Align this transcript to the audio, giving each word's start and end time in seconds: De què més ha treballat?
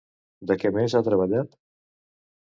De 0.51 0.55
què 0.61 0.71
més 0.77 0.95
ha 0.99 1.01
treballat? 1.07 1.53